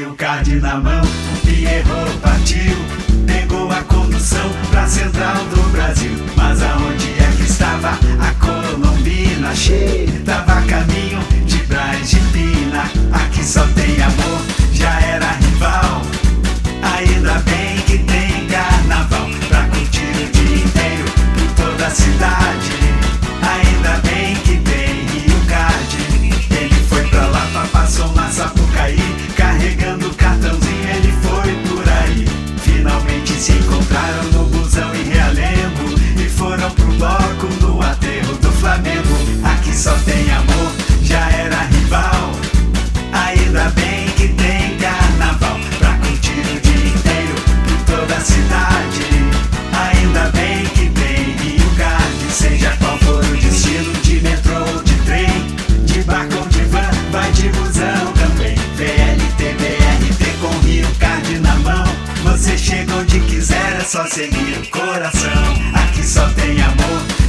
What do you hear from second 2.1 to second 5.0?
partiu, pegou a condução pra